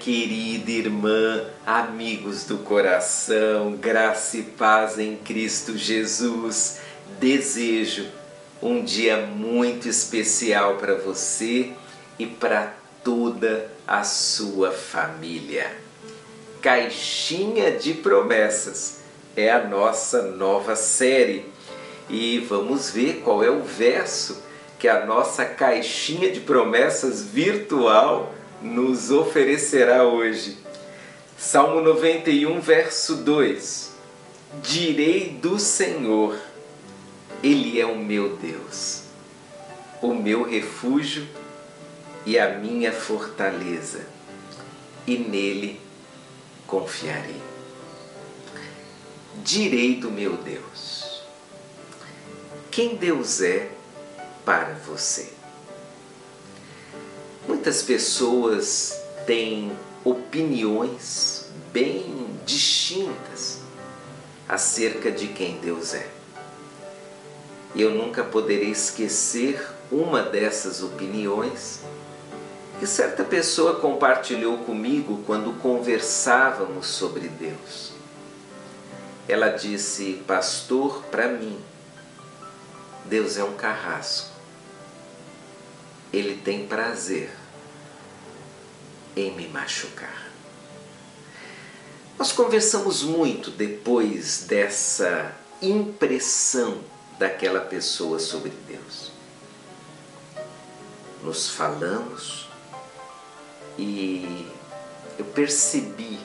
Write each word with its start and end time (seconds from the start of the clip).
querida 0.00 0.70
irmã, 0.70 1.44
amigos 1.66 2.44
do 2.44 2.56
coração, 2.56 3.72
graça 3.72 4.38
e 4.38 4.42
paz 4.42 4.98
em 4.98 5.16
Cristo 5.16 5.76
Jesus. 5.76 6.80
Desejo 7.20 8.06
um 8.62 8.82
dia 8.82 9.18
muito 9.18 9.86
especial 9.86 10.76
para 10.76 10.94
você 10.94 11.74
e 12.18 12.24
para 12.24 12.74
toda 13.04 13.70
a 13.86 14.02
sua 14.02 14.70
família. 14.70 15.70
Caixinha 16.62 17.72
de 17.72 17.92
Promessas 17.92 19.00
é 19.36 19.50
a 19.50 19.62
nossa 19.62 20.22
nova 20.22 20.74
série 20.74 21.44
e 22.08 22.38
vamos 22.38 22.88
ver 22.88 23.20
qual 23.22 23.44
é 23.44 23.50
o 23.50 23.62
verso 23.62 24.42
que 24.78 24.88
a 24.88 25.04
nossa 25.04 25.44
caixinha 25.44 26.32
de 26.32 26.40
promessas 26.40 27.22
virtual 27.22 28.39
nos 28.60 29.10
oferecerá 29.10 30.04
hoje. 30.04 30.58
Salmo 31.38 31.80
91, 31.80 32.60
verso 32.60 33.16
2: 33.16 33.92
Direi 34.62 35.30
do 35.30 35.58
Senhor, 35.58 36.38
Ele 37.42 37.80
é 37.80 37.86
o 37.86 37.96
meu 37.96 38.36
Deus, 38.36 39.04
o 40.02 40.14
meu 40.14 40.42
refúgio 40.42 41.26
e 42.26 42.38
a 42.38 42.58
minha 42.58 42.92
fortaleza, 42.92 44.06
e 45.06 45.16
nele 45.16 45.80
confiarei. 46.66 47.40
Direi 49.42 49.96
do 49.96 50.10
meu 50.10 50.36
Deus. 50.36 51.22
Quem 52.70 52.96
Deus 52.96 53.40
é 53.40 53.70
para 54.44 54.74
você? 54.74 55.39
Muitas 57.60 57.82
pessoas 57.82 58.98
têm 59.26 59.70
opiniões 60.02 61.44
bem 61.70 62.34
distintas 62.46 63.58
acerca 64.48 65.12
de 65.12 65.26
quem 65.26 65.58
Deus 65.58 65.92
é. 65.92 66.08
Eu 67.76 67.90
nunca 67.90 68.24
poderei 68.24 68.70
esquecer 68.70 69.62
uma 69.92 70.22
dessas 70.22 70.82
opiniões 70.82 71.80
que 72.78 72.86
certa 72.86 73.22
pessoa 73.24 73.74
compartilhou 73.74 74.56
comigo 74.64 75.22
quando 75.26 75.52
conversávamos 75.60 76.86
sobre 76.86 77.28
Deus. 77.28 77.92
Ela 79.28 79.50
disse, 79.50 80.22
pastor, 80.26 81.02
para 81.10 81.28
mim, 81.28 81.60
Deus 83.04 83.36
é 83.36 83.44
um 83.44 83.52
carrasco. 83.52 84.30
Ele 86.10 86.40
tem 86.42 86.66
prazer 86.66 87.38
em 89.16 89.30
me 89.32 89.48
machucar. 89.48 90.30
Nós 92.18 92.32
conversamos 92.32 93.02
muito 93.02 93.50
depois 93.50 94.44
dessa 94.46 95.34
impressão 95.62 96.80
daquela 97.18 97.60
pessoa 97.60 98.18
sobre 98.18 98.52
Deus. 98.68 99.10
Nos 101.22 101.48
falamos 101.50 102.48
e 103.78 104.46
eu 105.18 105.24
percebi 105.24 106.18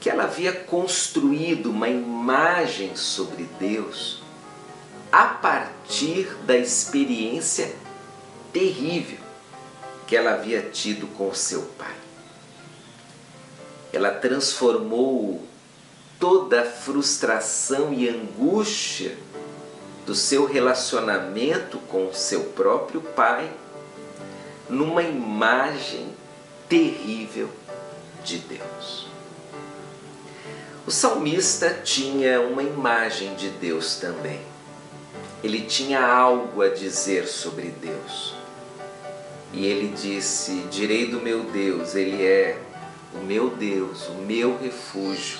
que 0.00 0.08
ela 0.08 0.24
havia 0.24 0.52
construído 0.52 1.70
uma 1.70 1.88
imagem 1.88 2.94
sobre 2.94 3.44
Deus 3.58 4.22
a 5.10 5.24
partir 5.24 6.32
da 6.44 6.56
experiência 6.56 7.74
terrível 8.52 9.25
que 10.06 10.16
ela 10.16 10.34
havia 10.34 10.62
tido 10.62 11.06
com 11.16 11.34
seu 11.34 11.62
pai. 11.78 11.94
Ela 13.92 14.10
transformou 14.10 15.46
toda 16.20 16.62
a 16.62 16.64
frustração 16.64 17.92
e 17.92 18.08
angústia 18.08 19.16
do 20.06 20.14
seu 20.14 20.46
relacionamento 20.46 21.78
com 21.78 22.12
seu 22.12 22.44
próprio 22.44 23.00
pai 23.00 23.50
numa 24.68 25.02
imagem 25.02 26.14
terrível 26.68 27.50
de 28.24 28.38
Deus. 28.38 29.08
O 30.86 30.90
salmista 30.92 31.80
tinha 31.82 32.40
uma 32.40 32.62
imagem 32.62 33.34
de 33.34 33.48
Deus 33.50 33.96
também. 33.96 34.40
Ele 35.42 35.62
tinha 35.62 36.00
algo 36.00 36.62
a 36.62 36.68
dizer 36.68 37.26
sobre 37.26 37.70
Deus. 37.70 38.35
E 39.52 39.66
ele 39.66 39.94
disse: 39.96 40.52
Direi 40.70 41.06
do 41.06 41.20
meu 41.20 41.44
Deus, 41.44 41.94
ele 41.94 42.24
é 42.24 42.60
o 43.14 43.18
meu 43.18 43.50
Deus, 43.50 44.08
o 44.08 44.14
meu 44.14 44.58
refúgio, 44.58 45.38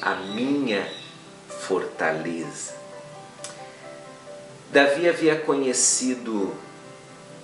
a 0.00 0.14
minha 0.14 0.88
fortaleza. 1.48 2.74
Davi 4.70 5.08
havia 5.08 5.36
conhecido 5.36 6.54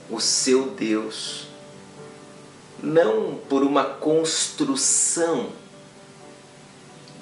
o 0.09 0.21
seu 0.21 0.71
Deus 0.71 1.47
não 2.83 3.35
por 3.49 3.63
uma 3.63 3.85
construção 3.85 5.51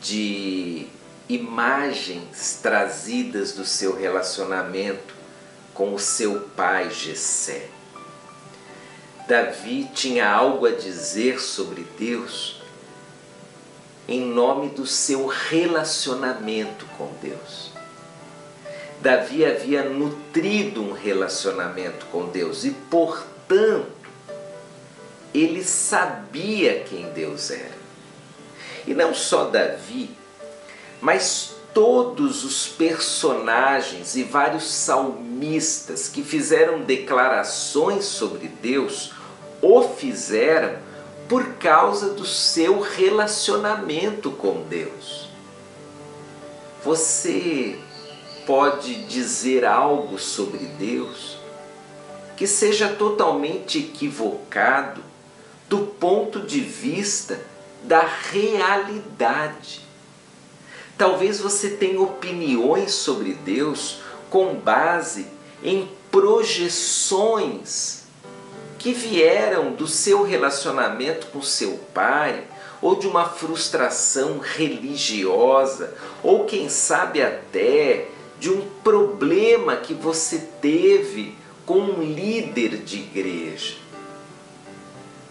de 0.00 0.86
imagens 1.28 2.60
trazidas 2.62 3.52
do 3.52 3.64
seu 3.64 3.96
relacionamento 3.96 5.14
com 5.74 5.94
o 5.94 5.98
seu 5.98 6.40
pai 6.54 6.90
Jessé 6.90 7.68
Davi 9.26 9.90
tinha 9.92 10.28
algo 10.28 10.66
a 10.66 10.70
dizer 10.70 11.40
sobre 11.40 11.84
Deus 11.98 12.60
em 14.08 14.20
nome 14.20 14.68
do 14.68 14.86
seu 14.86 15.26
relacionamento 15.26 16.86
com 16.96 17.10
Deus. 17.20 17.72
Davi 19.00 19.44
havia 19.44 19.82
nutrido 19.82 20.80
um 20.80 20.92
relacionamento 20.92 22.06
com 22.06 22.26
Deus 22.26 22.64
e, 22.64 22.70
portanto, 22.70 23.90
ele 25.34 25.64
sabia 25.64 26.84
quem 26.84 27.10
Deus 27.10 27.50
era. 27.50 27.76
E 28.86 28.94
não 28.94 29.12
só 29.12 29.46
Davi, 29.46 30.10
mas 31.00 31.56
todos 31.74 32.44
os 32.44 32.68
personagens 32.68 34.16
e 34.16 34.22
vários 34.22 34.72
salmistas 34.72 36.08
que 36.08 36.22
fizeram 36.22 36.82
declarações 36.82 38.04
sobre 38.04 38.48
Deus 38.48 39.15
o 39.60 39.82
fizeram 39.82 40.78
por 41.28 41.54
causa 41.54 42.10
do 42.10 42.24
seu 42.24 42.80
relacionamento 42.80 44.30
com 44.30 44.62
Deus. 44.62 45.28
Você 46.84 47.78
pode 48.46 49.06
dizer 49.06 49.64
algo 49.64 50.18
sobre 50.18 50.66
Deus 50.78 51.36
que 52.36 52.46
seja 52.46 52.88
totalmente 52.88 53.78
equivocado 53.78 55.02
do 55.68 55.78
ponto 55.78 56.40
de 56.40 56.60
vista 56.60 57.40
da 57.82 58.00
realidade. 58.30 59.80
Talvez 60.96 61.40
você 61.40 61.70
tenha 61.70 62.00
opiniões 62.00 62.92
sobre 62.92 63.32
Deus 63.32 63.98
com 64.30 64.54
base 64.54 65.26
em 65.62 65.90
projeções 66.10 68.05
que 68.78 68.92
vieram 68.92 69.72
do 69.72 69.86
seu 69.86 70.22
relacionamento 70.22 71.28
com 71.28 71.42
seu 71.42 71.78
pai, 71.94 72.44
ou 72.80 72.94
de 72.96 73.06
uma 73.06 73.28
frustração 73.28 74.38
religiosa, 74.38 75.94
ou 76.22 76.44
quem 76.44 76.68
sabe 76.68 77.22
até 77.22 78.08
de 78.38 78.50
um 78.50 78.68
problema 78.84 79.76
que 79.76 79.94
você 79.94 80.38
teve 80.60 81.36
com 81.64 81.78
um 81.78 82.02
líder 82.02 82.78
de 82.78 82.98
igreja. 82.98 83.76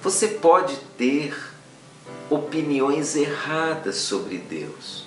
Você 0.02 0.28
pode 0.28 0.76
ter 0.98 1.36
opiniões 2.30 3.16
erradas 3.16 3.96
sobre 3.98 4.38
Deus. 4.38 5.06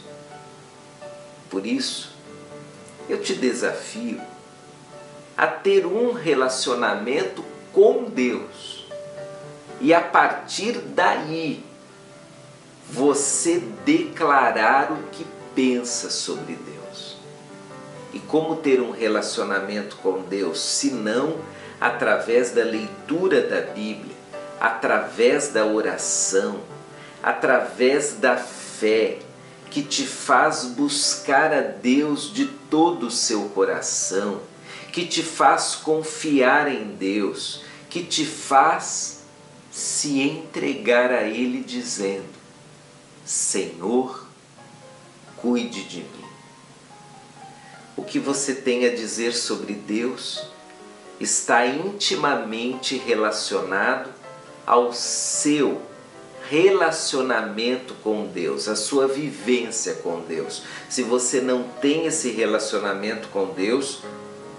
Por 1.51 1.67
isso, 1.67 2.17
eu 3.09 3.21
te 3.21 3.35
desafio 3.35 4.21
a 5.37 5.47
ter 5.47 5.87
um 5.87 6.12
relacionamento 6.12 7.45
com 7.79 8.11
Deus. 8.11 8.89
E 9.81 9.95
a 9.95 10.01
partir 10.01 10.73
daí, 10.81 11.65
você 12.91 13.63
declarar 13.85 14.91
o 14.91 14.97
que 15.13 15.25
pensa 15.55 16.11
sobre 16.11 16.55
Deus. 16.55 17.17
E 18.13 18.19
como 18.19 18.57
ter 18.57 18.81
um 18.81 18.91
relacionamento 18.91 19.97
com 19.99 20.23
Deus, 20.23 20.61
se 20.61 20.91
não 20.91 21.37
através 21.81 22.51
da 22.51 22.65
leitura 22.65 23.43
da 23.43 23.61
Bíblia, 23.61 24.17
através 24.61 25.47
da 25.51 25.65
oração, 25.65 26.59
através 27.23 28.15
da 28.15 28.37
fé 28.37 29.19
que 29.71 29.83
te 29.83 30.05
faz 30.05 30.65
buscar 30.65 31.53
a 31.55 31.61
Deus 31.61 32.33
de 32.35 32.47
todo 32.69 33.07
o 33.07 33.11
seu 33.11 33.43
coração, 33.51 34.41
que 34.91 35.07
te 35.07 35.23
faz 35.23 35.77
confiar 35.77 36.67
em 36.67 36.87
Deus, 36.87 37.68
que 37.88 38.05
te 38.05 38.25
faz 38.25 39.20
se 39.70 40.20
entregar 40.20 41.11
a 41.12 41.23
Ele 41.23 41.62
dizendo: 41.62 42.29
Senhor, 43.25 44.26
cuide 45.37 45.85
de 45.85 45.99
mim. 45.99 46.29
O 47.96 48.02
que 48.02 48.19
você 48.19 48.55
tem 48.55 48.87
a 48.87 48.94
dizer 48.94 49.35
sobre 49.35 49.75
Deus 49.75 50.44
está 51.20 51.67
intimamente 51.67 52.96
relacionado 52.96 54.11
ao 54.67 54.93
seu 54.93 55.82
relacionamento 56.49 57.94
com 58.02 58.26
Deus, 58.26 58.69
a 58.69 58.76
sua 58.76 59.06
vivência 59.06 59.94
com 59.94 60.20
Deus. 60.20 60.62
Se 60.88 61.02
você 61.02 61.40
não 61.40 61.64
tem 61.64 62.06
esse 62.06 62.31
relacionamento 62.31 63.29
com 63.29 63.46
Deus, 63.46 64.00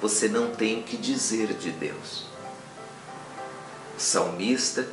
você 0.01 0.27
não 0.27 0.51
tem 0.51 0.79
o 0.79 0.83
que 0.83 0.97
dizer 0.97 1.53
de 1.53 1.71
Deus. 1.71 2.25
O 4.00 4.01
salmista 4.01 4.88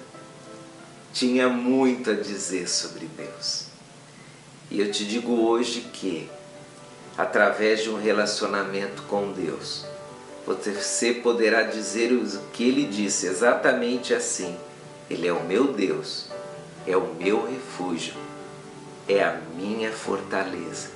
tinha 1.12 1.48
muito 1.48 2.10
a 2.10 2.14
dizer 2.14 2.68
sobre 2.68 3.06
Deus. 3.16 3.66
E 4.68 4.80
eu 4.80 4.90
te 4.90 5.06
digo 5.06 5.46
hoje 5.46 5.82
que, 5.92 6.28
através 7.16 7.84
de 7.84 7.88
um 7.88 7.96
relacionamento 7.96 9.02
com 9.04 9.30
Deus, 9.30 9.86
você 10.44 11.14
poderá 11.14 11.62
dizer 11.62 12.12
o 12.12 12.26
que 12.52 12.68
ele 12.68 12.84
disse 12.84 13.28
exatamente 13.28 14.12
assim: 14.12 14.58
Ele 15.08 15.28
é 15.28 15.32
o 15.32 15.44
meu 15.44 15.72
Deus 15.72 16.26
é 16.86 16.96
o 16.96 17.14
meu 17.14 17.50
refúgio, 17.50 18.14
é 19.08 19.22
a 19.22 19.40
minha 19.56 19.90
fortaleza. 19.92 20.90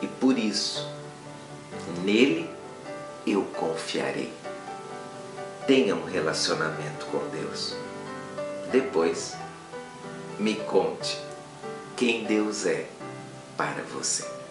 E 0.00 0.06
por 0.06 0.36
isso, 0.36 0.88
nele 2.04 2.50
eu 3.24 3.44
confiarei. 3.54 4.32
Tenha 5.66 5.94
um 5.94 6.04
relacionamento 6.04 7.06
com 7.06 7.28
Deus. 7.28 7.76
Depois, 8.72 9.36
me 10.38 10.56
conte 10.56 11.18
quem 11.96 12.24
Deus 12.24 12.66
é 12.66 12.86
para 13.56 13.82
você. 13.84 14.41